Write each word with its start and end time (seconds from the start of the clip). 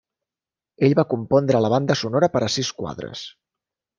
Ell 0.87 0.95
va 0.99 1.05
compondre 1.11 1.61
la 1.65 1.71
banda 1.75 1.97
sonora 2.01 2.31
per 2.37 2.43
a 2.47 2.51
sis 2.57 2.75
quadres. 2.83 3.25